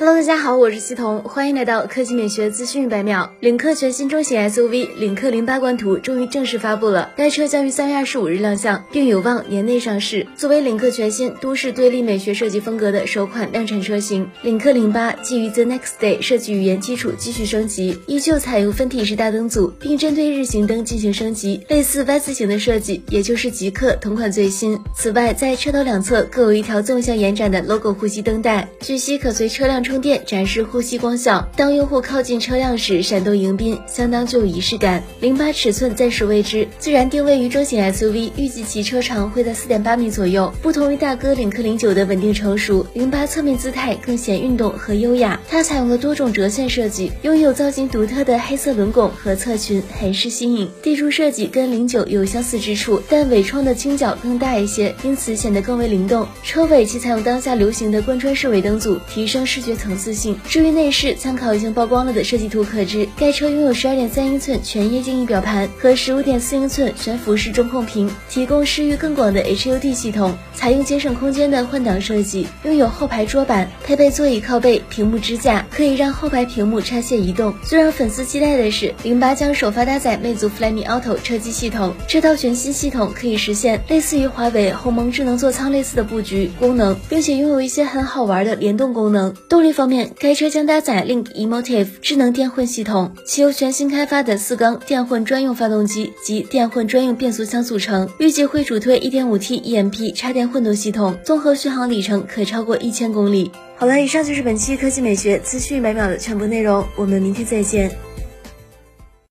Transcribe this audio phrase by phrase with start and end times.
[0.00, 3.32] Hello，大家好，我是西彤，欢迎来到科技美学资讯一百秒。
[3.40, 10.24] 领克全新中型 SUV 领克零八官图终于正式发布了，该车将于三月二十五日亮相，并有望年内上市。
[10.36, 24.78] 作为领克全新都市对立美学设计风格的首款量产车型，领克零八基于 The Next Day 设计语言基础继续升级，依旧采用分体式大灯组，并针对日行灯进行升级，类似 Y 字形的设计，也就是极客同款最新。
[24.94, 29.82] 此外，在车头两侧各有一条纵向延展的 logo 呼吸灯带，据悉可随车辆。
[29.88, 35.02] 充电展示呼吸光效，当用户靠近车辆时闪动迎宾，相当具有仪式感。
[35.18, 40.52] 零八尺寸暂时未知，自然定位于中型 SUV，预计其车长会在四点八米左右。
[40.60, 45.40] 不同于大哥领克零九的稳定成熟，零八侧面姿态更显运动和优雅。
[45.48, 50.70] 它采用了多种折线设计，拥有造型独特的黑色轮拱和侧裙，很是新颖。
[50.82, 56.28] 地柱设计跟零九有相似之处，但尾窗的倾角更大一些，因此显得更为灵动。
[56.44, 59.77] 车尾其采用当下流行的贯穿式尾灯组，提升视觉。
[59.78, 60.38] 层次性。
[60.46, 77.54] 至于内饰，参考已经曝光了的设计图可知，该车拥有十二点三英寸全液晶仪表盘和十五点四英寸悬浮式中控屏，提供视域更广的 HUD 系统，采用节省空间的换挡设计，拥有后排桌板，配备座椅靠背、屏幕支架，可以让后排屏幕拆卸移动。
[77.62, 89.34] 最让粉丝期待的是，零八将首发搭载魅族 Flyme Auto 车机系统，这套全新系统可以实现类似于华为鸿蒙智能座舱类似的布局功能，并且拥有一些很好玩的联动功能。
[89.48, 89.78] 动力一。
[89.78, 103.52] 方面，该车将搭载 Link Emotive 智能电混系统，其由全新开发的四缸电混专用发动机及电混专用变速箱组成，预计会主推 1.5T EMP 插电混动系统，综合续航里程可超过一千公里。
[103.76, 108.07] 好了，以上就是本期科技美学资讯百秒的全部内容，我们明天再见。